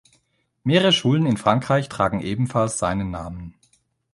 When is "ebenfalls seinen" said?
2.21-3.11